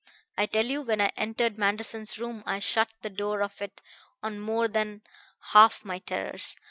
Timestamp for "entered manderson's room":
1.15-2.41